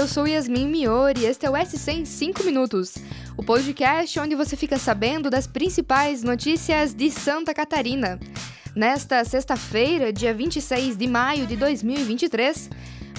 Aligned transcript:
eu 0.00 0.08
sou 0.08 0.26
Yasmin 0.26 0.66
Miori 0.66 1.20
e 1.20 1.26
este 1.26 1.44
é 1.44 1.50
o 1.50 1.54
SC 1.54 1.90
em 1.90 2.04
5 2.06 2.42
minutos, 2.42 2.94
o 3.36 3.42
podcast 3.42 4.18
onde 4.18 4.34
você 4.34 4.56
fica 4.56 4.78
sabendo 4.78 5.28
das 5.28 5.46
principais 5.46 6.22
notícias 6.22 6.94
de 6.94 7.10
Santa 7.10 7.52
Catarina. 7.52 8.18
Nesta 8.74 9.22
sexta-feira, 9.26 10.10
dia 10.10 10.32
26 10.32 10.96
de 10.96 11.06
maio 11.06 11.46
de 11.46 11.54
2023, 11.54 12.70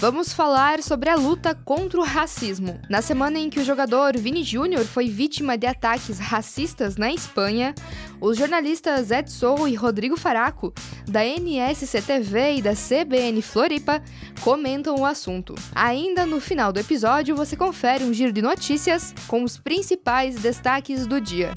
Vamos 0.01 0.33
falar 0.33 0.81
sobre 0.81 1.11
a 1.11 1.15
luta 1.15 1.53
contra 1.53 1.99
o 1.99 2.03
racismo. 2.03 2.81
Na 2.89 3.03
semana 3.03 3.37
em 3.37 3.51
que 3.51 3.59
o 3.59 3.63
jogador 3.63 4.17
Vini 4.17 4.43
Júnior 4.43 4.83
foi 4.83 5.07
vítima 5.07 5.55
de 5.55 5.67
ataques 5.67 6.17
racistas 6.17 6.97
na 6.97 7.13
Espanha, 7.13 7.75
os 8.19 8.35
jornalistas 8.35 9.11
Edson 9.11 9.67
e 9.67 9.75
Rodrigo 9.75 10.17
Faraco, 10.17 10.73
da 11.07 11.23
NSCTV 11.23 12.55
e 12.55 12.61
da 12.63 12.73
CBN 12.73 13.43
Floripa, 13.43 14.01
comentam 14.41 14.95
o 14.95 15.05
assunto. 15.05 15.53
Ainda 15.75 16.25
no 16.25 16.41
final 16.41 16.73
do 16.73 16.79
episódio, 16.79 17.35
você 17.35 17.55
confere 17.55 18.03
um 18.03 18.11
giro 18.11 18.33
de 18.33 18.41
notícias 18.41 19.13
com 19.27 19.43
os 19.43 19.55
principais 19.55 20.33
destaques 20.33 21.05
do 21.05 21.21
dia. 21.21 21.53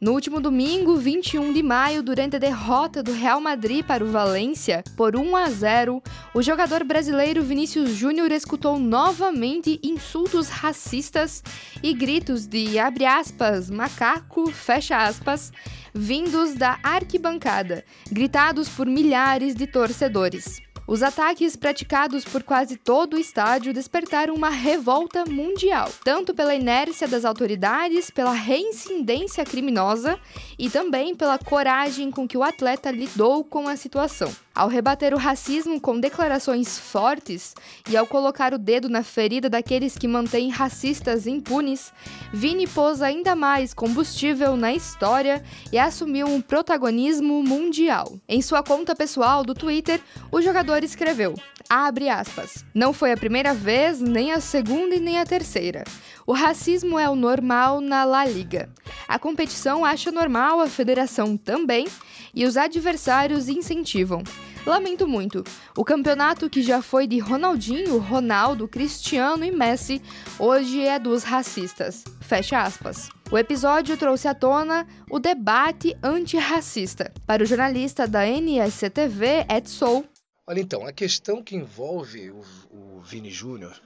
No 0.00 0.12
último 0.12 0.40
domingo, 0.40 0.96
21 0.96 1.52
de 1.52 1.62
maio, 1.62 2.02
durante 2.02 2.36
a 2.36 2.38
derrota 2.38 3.02
do 3.02 3.12
Real 3.12 3.38
Madrid 3.38 3.84
para 3.84 4.02
o 4.02 4.10
Valência 4.10 4.82
por 4.96 5.14
1 5.14 5.36
a 5.36 5.50
0, 5.50 6.02
o 6.32 6.40
jogador 6.40 6.82
brasileiro 6.84 7.42
Vinícius 7.42 7.90
Júnior 7.90 8.32
escutou 8.32 8.78
novamente 8.78 9.78
insultos 9.82 10.48
racistas 10.48 11.44
e 11.82 11.92
gritos 11.92 12.46
de 12.46 12.78
abre 12.78 13.04
aspas, 13.04 13.68
macaco, 13.68 14.50
fecha 14.50 14.96
aspas, 14.96 15.52
vindos 15.92 16.54
da 16.54 16.78
arquibancada, 16.82 17.84
gritados 18.10 18.70
por 18.70 18.86
milhares 18.86 19.54
de 19.54 19.66
torcedores. 19.66 20.62
Os 20.90 21.04
ataques 21.04 21.54
praticados 21.54 22.24
por 22.24 22.42
quase 22.42 22.76
todo 22.76 23.14
o 23.14 23.18
estádio 23.20 23.72
despertaram 23.72 24.34
uma 24.34 24.50
revolta 24.50 25.24
mundial, 25.24 25.88
tanto 26.02 26.34
pela 26.34 26.52
inércia 26.52 27.06
das 27.06 27.24
autoridades, 27.24 28.10
pela 28.10 28.32
reincidência 28.32 29.44
criminosa 29.44 30.18
e 30.58 30.68
também 30.68 31.14
pela 31.14 31.38
coragem 31.38 32.10
com 32.10 32.26
que 32.26 32.36
o 32.36 32.42
atleta 32.42 32.90
lidou 32.90 33.44
com 33.44 33.68
a 33.68 33.76
situação. 33.76 34.34
Ao 34.52 34.68
rebater 34.68 35.14
o 35.14 35.16
racismo 35.16 35.80
com 35.80 36.00
declarações 36.00 36.76
fortes 36.76 37.54
e 37.88 37.96
ao 37.96 38.06
colocar 38.06 38.52
o 38.52 38.58
dedo 38.58 38.88
na 38.88 39.02
ferida 39.02 39.48
daqueles 39.48 39.96
que 39.96 40.08
mantêm 40.08 40.50
racistas 40.50 41.26
impunes, 41.26 41.92
Vini 42.32 42.66
pôs 42.66 43.00
ainda 43.00 43.36
mais 43.36 43.72
combustível 43.72 44.56
na 44.56 44.74
história 44.74 45.42
e 45.72 45.78
assumiu 45.78 46.26
um 46.26 46.40
protagonismo 46.40 47.42
mundial. 47.44 48.18
Em 48.28 48.42
sua 48.42 48.62
conta 48.62 48.94
pessoal 48.94 49.44
do 49.44 49.54
Twitter, 49.54 50.00
o 50.32 50.42
jogador 50.42 50.82
escreveu: 50.82 51.34
abre 51.68 52.08
aspas. 52.08 52.64
Não 52.74 52.92
foi 52.92 53.12
a 53.12 53.16
primeira 53.16 53.54
vez, 53.54 54.00
nem 54.00 54.32
a 54.32 54.40
segunda 54.40 54.96
e 54.96 55.00
nem 55.00 55.18
a 55.18 55.24
terceira. 55.24 55.84
O 56.26 56.32
racismo 56.32 56.98
é 56.98 57.08
o 57.08 57.16
normal 57.16 57.80
na 57.80 58.04
La 58.04 58.24
Liga. 58.24 58.68
A 59.06 59.18
competição 59.18 59.84
acha 59.84 60.10
normal, 60.10 60.60
a 60.60 60.68
federação 60.68 61.36
também, 61.36 61.86
e 62.34 62.44
os 62.44 62.56
adversários 62.56 63.48
incentivam. 63.48 64.22
Lamento 64.66 65.08
muito. 65.08 65.42
O 65.76 65.84
campeonato 65.84 66.50
que 66.50 66.62
já 66.62 66.82
foi 66.82 67.06
de 67.06 67.18
Ronaldinho, 67.18 67.98
Ronaldo, 67.98 68.68
Cristiano 68.68 69.44
e 69.44 69.50
Messi, 69.50 70.02
hoje 70.38 70.82
é 70.86 70.98
dos 70.98 71.22
racistas. 71.22 72.04
Fecha 72.20 72.60
aspas. 72.60 73.08
O 73.30 73.38
episódio 73.38 73.96
trouxe 73.96 74.28
à 74.28 74.34
tona 74.34 74.86
o 75.10 75.18
debate 75.18 75.96
antirracista. 76.02 77.10
Para 77.26 77.42
o 77.42 77.46
jornalista 77.46 78.06
da 78.06 78.26
NSCTV, 78.26 79.46
Edson. 79.48 80.04
Olha 80.46 80.60
então, 80.60 80.86
a 80.86 80.92
questão 80.92 81.42
que 81.42 81.56
envolve 81.56 82.30
o, 82.30 82.42
o 82.70 83.00
Vini 83.00 83.30
Júnior 83.30 83.80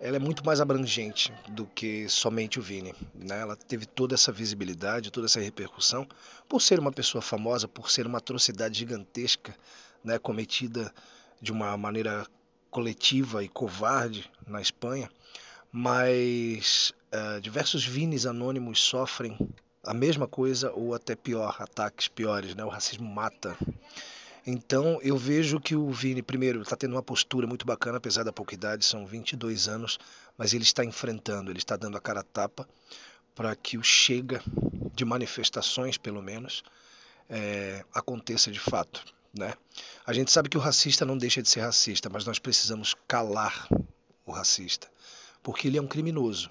ela 0.00 0.16
é 0.16 0.18
muito 0.18 0.44
mais 0.44 0.60
abrangente 0.60 1.32
do 1.48 1.64
que 1.64 2.06
somente 2.10 2.58
o 2.58 2.62
Vini. 2.62 2.94
Né? 3.14 3.40
Ela 3.40 3.56
teve 3.56 3.86
toda 3.86 4.14
essa 4.14 4.30
visibilidade, 4.30 5.10
toda 5.10 5.26
essa 5.26 5.40
repercussão, 5.40 6.06
por 6.46 6.60
ser 6.60 6.78
uma 6.78 6.92
pessoa 6.92 7.22
famosa, 7.22 7.66
por 7.66 7.90
ser 7.90 8.06
uma 8.06 8.18
atrocidade 8.18 8.78
gigantesca 8.78 9.54
né, 10.04 10.18
cometida 10.18 10.92
de 11.40 11.50
uma 11.50 11.76
maneira 11.76 12.26
coletiva 12.70 13.42
e 13.42 13.48
covarde 13.48 14.30
na 14.46 14.60
Espanha, 14.60 15.10
mas 15.72 16.92
uh, 17.12 17.40
diversos 17.40 17.84
Vinis 17.84 18.26
anônimos 18.26 18.80
sofrem 18.80 19.36
a 19.82 19.94
mesma 19.94 20.26
coisa 20.26 20.72
ou 20.72 20.94
até 20.94 21.14
pior, 21.14 21.56
ataques 21.58 22.08
piores, 22.08 22.54
né? 22.54 22.64
O 22.64 22.68
racismo 22.68 23.08
mata. 23.08 23.56
Então 24.46 24.98
eu 25.02 25.16
vejo 25.16 25.60
que 25.60 25.74
o 25.74 25.90
Vini, 25.90 26.22
primeiro, 26.22 26.62
está 26.62 26.76
tendo 26.76 26.92
uma 26.92 27.02
postura 27.02 27.46
muito 27.46 27.66
bacana, 27.66 27.98
apesar 27.98 28.24
da 28.24 28.32
pouca 28.32 28.54
idade, 28.54 28.84
são 28.84 29.06
22 29.06 29.68
anos, 29.68 29.98
mas 30.36 30.52
ele 30.52 30.64
está 30.64 30.84
enfrentando, 30.84 31.50
ele 31.50 31.58
está 31.58 31.76
dando 31.76 31.96
a 31.96 32.00
cara 32.00 32.20
a 32.20 32.24
tapa 32.24 32.68
para 33.34 33.54
que 33.56 33.76
o 33.76 33.82
chega 33.82 34.42
de 34.94 35.04
manifestações, 35.04 35.98
pelo 35.98 36.22
menos, 36.22 36.62
é, 37.28 37.84
aconteça 37.92 38.50
de 38.50 38.60
fato. 38.60 39.04
Né? 39.36 39.52
A 40.06 40.12
gente 40.12 40.30
sabe 40.30 40.48
que 40.48 40.56
o 40.56 40.60
racista 40.60 41.04
não 41.04 41.18
deixa 41.18 41.42
de 41.42 41.48
ser 41.48 41.60
racista, 41.60 42.08
mas 42.08 42.24
nós 42.24 42.38
precisamos 42.38 42.94
calar 43.08 43.68
o 44.24 44.32
racista, 44.32 44.88
porque 45.42 45.68
ele 45.68 45.76
é 45.76 45.82
um 45.82 45.86
criminoso. 45.86 46.50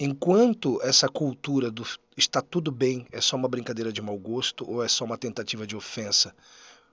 Enquanto 0.00 0.80
essa 0.82 1.08
cultura 1.08 1.70
do 1.70 1.84
está 2.16 2.40
tudo 2.40 2.72
bem, 2.72 3.06
é 3.12 3.20
só 3.20 3.36
uma 3.36 3.48
brincadeira 3.48 3.92
de 3.92 4.00
mau 4.00 4.16
gosto 4.16 4.68
ou 4.68 4.82
é 4.82 4.88
só 4.88 5.04
uma 5.04 5.18
tentativa 5.18 5.66
de 5.66 5.76
ofensa, 5.76 6.34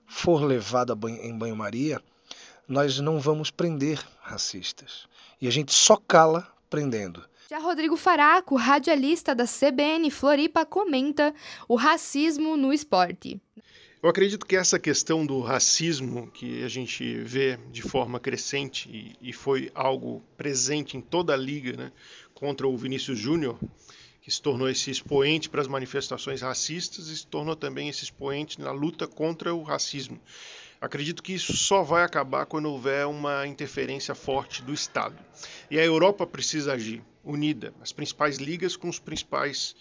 for 0.06 0.42
levada 0.42 0.96
em 1.20 1.36
banho-maria, 1.36 2.00
nós 2.68 2.98
não 3.00 3.18
vamos 3.18 3.50
prender 3.50 4.04
racistas. 4.20 5.06
E 5.40 5.48
a 5.48 5.50
gente 5.50 5.72
só 5.72 5.96
cala 5.96 6.46
prendendo. 6.68 7.24
Já 7.48 7.58
Rodrigo 7.58 7.96
Faraco, 7.96 8.56
radialista 8.56 9.34
da 9.34 9.44
CBN 9.44 10.10
Floripa, 10.10 10.66
comenta 10.66 11.32
o 11.68 11.76
racismo 11.76 12.56
no 12.56 12.72
esporte. 12.72 13.40
Eu 14.02 14.10
acredito 14.10 14.44
que 14.44 14.54
essa 14.54 14.78
questão 14.78 15.24
do 15.24 15.40
racismo 15.40 16.30
que 16.30 16.62
a 16.62 16.68
gente 16.68 17.18
vê 17.22 17.58
de 17.72 17.80
forma 17.80 18.20
crescente 18.20 18.88
e, 18.90 19.30
e 19.30 19.32
foi 19.32 19.70
algo 19.74 20.22
presente 20.36 20.98
em 20.98 21.00
toda 21.00 21.32
a 21.32 21.36
liga 21.36 21.72
né, 21.72 21.92
contra 22.34 22.68
o 22.68 22.76
Vinícius 22.76 23.18
Júnior, 23.18 23.58
que 24.20 24.30
se 24.30 24.40
tornou 24.42 24.68
esse 24.68 24.90
expoente 24.90 25.48
para 25.48 25.62
as 25.62 25.66
manifestações 25.66 26.42
racistas 26.42 27.08
e 27.08 27.16
se 27.16 27.26
tornou 27.26 27.56
também 27.56 27.88
esse 27.88 28.04
expoente 28.04 28.60
na 28.60 28.70
luta 28.70 29.06
contra 29.06 29.54
o 29.54 29.62
racismo. 29.62 30.20
Acredito 30.78 31.22
que 31.22 31.32
isso 31.32 31.56
só 31.56 31.82
vai 31.82 32.04
acabar 32.04 32.44
quando 32.44 32.70
houver 32.70 33.06
uma 33.06 33.46
interferência 33.46 34.14
forte 34.14 34.62
do 34.62 34.74
Estado. 34.74 35.16
E 35.70 35.78
a 35.78 35.84
Europa 35.84 36.26
precisa 36.26 36.74
agir 36.74 37.02
unida, 37.24 37.72
as 37.80 37.92
principais 37.92 38.36
ligas 38.36 38.76
com 38.76 38.90
os 38.90 38.98
principais 38.98 39.74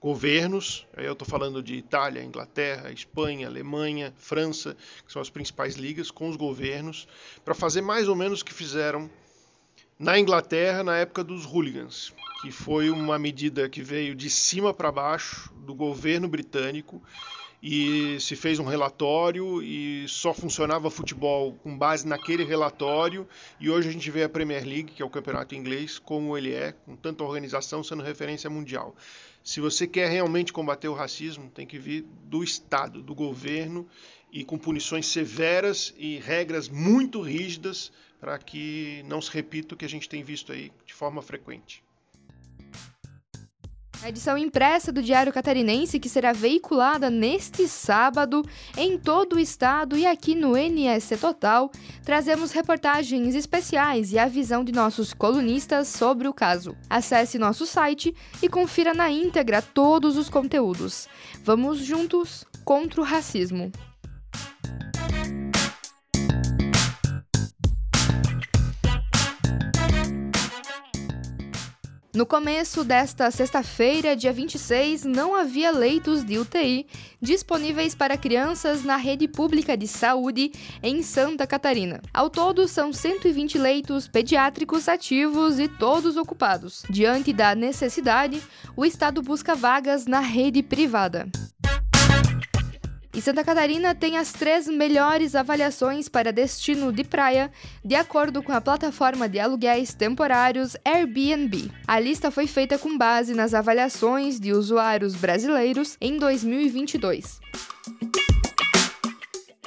governos, 0.00 0.86
aí 0.96 1.04
eu 1.04 1.12
estou 1.12 1.28
falando 1.28 1.62
de 1.62 1.74
Itália, 1.74 2.24
Inglaterra, 2.24 2.90
Espanha, 2.90 3.46
Alemanha, 3.46 4.14
França, 4.16 4.74
que 5.06 5.12
são 5.12 5.20
as 5.20 5.28
principais 5.28 5.76
ligas, 5.76 6.10
com 6.10 6.28
os 6.28 6.36
governos, 6.36 7.06
para 7.44 7.54
fazer 7.54 7.82
mais 7.82 8.08
ou 8.08 8.16
menos 8.16 8.40
o 8.40 8.44
que 8.44 8.54
fizeram 8.54 9.10
na 9.98 10.18
Inglaterra 10.18 10.82
na 10.82 10.96
época 10.96 11.22
dos 11.22 11.44
hooligans, 11.44 12.14
que 12.40 12.50
foi 12.50 12.88
uma 12.88 13.18
medida 13.18 13.68
que 13.68 13.82
veio 13.82 14.14
de 14.14 14.30
cima 14.30 14.72
para 14.72 14.90
baixo 14.90 15.52
do 15.66 15.74
governo 15.74 16.26
britânico 16.26 17.02
e 17.62 18.18
se 18.20 18.34
fez 18.34 18.58
um 18.58 18.64
relatório 18.64 19.62
e 19.62 20.06
só 20.08 20.32
funcionava 20.32 20.90
futebol 20.90 21.52
com 21.62 21.76
base 21.76 22.06
naquele 22.06 22.42
relatório 22.42 23.28
e 23.58 23.68
hoje 23.68 23.88
a 23.88 23.92
gente 23.92 24.10
vê 24.10 24.22
a 24.22 24.28
Premier 24.28 24.64
League, 24.64 24.92
que 24.92 25.02
é 25.02 25.04
o 25.04 25.10
campeonato 25.10 25.54
inglês, 25.54 25.98
como 25.98 26.36
ele 26.36 26.54
é, 26.54 26.72
com 26.72 26.96
tanta 26.96 27.22
organização 27.22 27.84
sendo 27.84 28.02
referência 28.02 28.48
mundial. 28.48 28.96
Se 29.44 29.60
você 29.60 29.86
quer 29.86 30.08
realmente 30.08 30.52
combater 30.52 30.88
o 30.88 30.94
racismo, 30.94 31.50
tem 31.50 31.66
que 31.66 31.78
vir 31.78 32.06
do 32.24 32.42
Estado, 32.42 33.02
do 33.02 33.14
governo 33.14 33.86
e 34.32 34.44
com 34.44 34.56
punições 34.56 35.06
severas 35.06 35.94
e 35.98 36.18
regras 36.18 36.68
muito 36.68 37.20
rígidas 37.20 37.92
para 38.20 38.38
que 38.38 39.02
não 39.06 39.20
se 39.20 39.30
repita 39.30 39.74
o 39.74 39.78
que 39.78 39.84
a 39.84 39.88
gente 39.88 40.08
tem 40.08 40.22
visto 40.22 40.52
aí 40.52 40.70
de 40.86 40.94
forma 40.94 41.20
frequente. 41.20 41.82
A 44.02 44.08
edição 44.08 44.38
impressa 44.38 44.90
do 44.90 45.02
Diário 45.02 45.30
Catarinense, 45.30 46.00
que 46.00 46.08
será 46.08 46.32
veiculada 46.32 47.10
neste 47.10 47.68
sábado 47.68 48.42
em 48.74 48.96
todo 48.96 49.36
o 49.36 49.38
estado 49.38 49.94
e 49.94 50.06
aqui 50.06 50.34
no 50.34 50.56
NSC 50.56 51.18
Total, 51.18 51.70
trazemos 52.02 52.50
reportagens 52.50 53.34
especiais 53.34 54.10
e 54.10 54.18
a 54.18 54.26
visão 54.26 54.64
de 54.64 54.72
nossos 54.72 55.12
colunistas 55.12 55.88
sobre 55.88 56.26
o 56.26 56.32
caso. 56.32 56.74
Acesse 56.88 57.38
nosso 57.38 57.66
site 57.66 58.14
e 58.42 58.48
confira 58.48 58.94
na 58.94 59.10
íntegra 59.10 59.60
todos 59.60 60.16
os 60.16 60.30
conteúdos. 60.30 61.06
Vamos 61.44 61.78
juntos 61.78 62.46
contra 62.64 63.02
o 63.02 63.04
racismo. 63.04 63.70
No 72.12 72.26
começo 72.26 72.82
desta 72.82 73.30
sexta-feira, 73.30 74.16
dia 74.16 74.32
26, 74.32 75.04
não 75.04 75.32
havia 75.32 75.70
leitos 75.70 76.24
de 76.24 76.38
UTI 76.38 76.84
disponíveis 77.22 77.94
para 77.94 78.16
crianças 78.16 78.82
na 78.82 78.96
rede 78.96 79.28
pública 79.28 79.76
de 79.76 79.86
saúde 79.86 80.50
em 80.82 81.02
Santa 81.02 81.46
Catarina. 81.46 82.02
Ao 82.12 82.28
todo, 82.28 82.66
são 82.66 82.92
120 82.92 83.56
leitos 83.58 84.08
pediátricos 84.08 84.88
ativos 84.88 85.60
e 85.60 85.68
todos 85.68 86.16
ocupados. 86.16 86.82
Diante 86.90 87.32
da 87.32 87.54
necessidade, 87.54 88.42
o 88.76 88.84
Estado 88.84 89.22
busca 89.22 89.54
vagas 89.54 90.04
na 90.06 90.18
rede 90.18 90.64
privada. 90.64 91.28
Santa 93.20 93.44
Catarina 93.44 93.94
tem 93.94 94.16
as 94.16 94.32
três 94.32 94.66
melhores 94.66 95.34
avaliações 95.34 96.08
para 96.08 96.32
destino 96.32 96.92
de 96.92 97.04
praia, 97.04 97.50
de 97.84 97.94
acordo 97.94 98.42
com 98.42 98.52
a 98.52 98.60
plataforma 98.60 99.28
de 99.28 99.38
aluguéis 99.38 99.92
temporários 99.92 100.76
Airbnb. 100.84 101.70
A 101.86 101.98
lista 101.98 102.30
foi 102.30 102.46
feita 102.46 102.78
com 102.78 102.96
base 102.96 103.34
nas 103.34 103.52
avaliações 103.52 104.40
de 104.40 104.52
usuários 104.52 105.14
brasileiros 105.14 105.96
em 106.00 106.18
2022. 106.18 107.40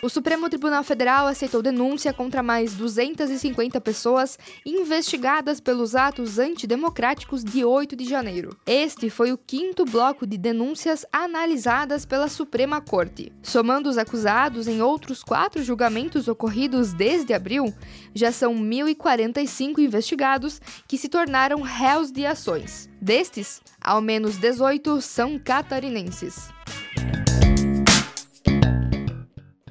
O 0.04 0.10
Supremo 0.10 0.50
Tribunal 0.50 0.84
Federal 0.84 1.28
aceitou 1.28 1.62
denúncia 1.62 2.12
contra 2.12 2.44
mais 2.44 2.74
250 2.74 3.80
pessoas 3.80 4.38
investigadas 4.66 5.62
pelos 5.62 5.96
atos 5.96 6.38
antidemocráticos 6.40 7.42
de 7.42 7.64
8 7.64 7.96
de 7.96 8.04
janeiro. 8.04 8.54
Este 8.68 9.10
foi 9.10 9.32
o 9.32 9.38
quinto 9.38 9.86
bloco 9.86 10.28
de 10.28 10.38
denúncias 10.38 11.06
analisadas 11.10 12.06
pela 12.06 12.28
Suprema 12.28 12.82
Corte. 12.82 13.32
Somando 13.42 13.90
os 13.90 13.98
acusados 13.98 14.68
em 14.68 14.82
outros 14.82 15.24
quatro 15.24 15.64
julgamentos 15.64 16.28
ocorridos 16.28 16.92
desde 16.92 17.34
abril, 17.34 17.74
já 18.14 18.30
são 18.30 18.54
1.045 18.54 19.80
investigados 19.80 20.60
que 20.86 20.98
se 20.98 21.08
tornaram 21.08 21.62
réus 21.62 22.12
de 22.12 22.26
ações. 22.26 22.90
Destes, 23.00 23.62
ao 23.80 24.02
menos 24.02 24.36
18 24.36 25.00
são 25.00 25.40
catarinenses. 25.40 26.50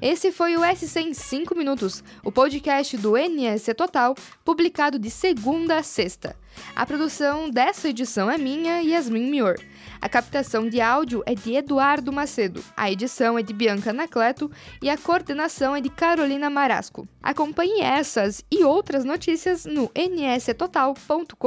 Esse 0.03 0.33
foi 0.33 0.57
o 0.57 0.63
SC 0.65 0.99
em 0.99 1.13
5 1.13 1.55
minutos, 1.55 2.03
o 2.25 2.29
podcast 2.29 2.97
do 2.97 3.13
NS 3.15 3.67
Total, 3.73 4.13
publicado 4.43 4.99
de 4.99 5.09
segunda 5.09 5.77
a 5.77 5.83
sexta. 5.83 6.35
A 6.75 6.85
produção 6.85 7.49
dessa 7.49 7.87
edição 7.87 8.29
é 8.29 8.37
minha, 8.37 8.81
Yasmin 8.81 9.31
Mior. 9.31 9.55
A 10.01 10.09
captação 10.09 10.67
de 10.67 10.81
áudio 10.81 11.23
é 11.25 11.33
de 11.33 11.55
Eduardo 11.55 12.11
Macedo, 12.11 12.61
a 12.75 12.91
edição 12.91 13.39
é 13.39 13.41
de 13.41 13.53
Bianca 13.53 13.91
Anacleto 13.91 14.51
e 14.81 14.89
a 14.89 14.97
coordenação 14.97 15.73
é 15.73 15.79
de 15.79 15.89
Carolina 15.89 16.49
Marasco. 16.49 17.07
Acompanhe 17.21 17.79
essas 17.79 18.43
e 18.51 18.61
outras 18.61 19.05
notícias 19.05 19.63
no 19.63 19.89
nstotal.com.br. 19.95 21.37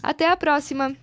Até 0.00 0.28
a 0.28 0.36
próxima! 0.36 0.96